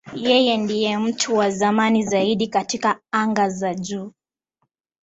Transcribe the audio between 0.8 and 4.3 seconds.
mtu wa zamani zaidi katika anga za juu.